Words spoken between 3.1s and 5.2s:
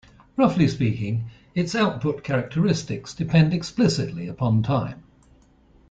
depend explicitly upon time.